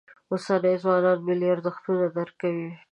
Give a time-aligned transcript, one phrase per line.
[0.31, 2.69] اوسني ځوانان ملي ارزښتونه درک کوي.